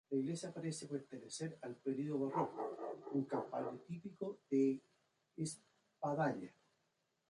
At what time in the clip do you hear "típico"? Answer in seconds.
3.87-4.39